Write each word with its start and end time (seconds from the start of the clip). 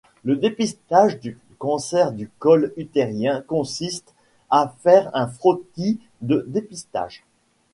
Le 0.23 0.35
dépistage 0.35 1.19
du 1.19 1.37
cancer 1.59 2.11
du 2.11 2.27
col 2.39 2.73
utérin 2.75 3.41
consiste 3.41 4.15
à 4.49 4.73
faire 4.79 5.11
un 5.13 5.27
frottis 5.27 5.99
de 6.21 6.43
dépistage. 6.47 7.23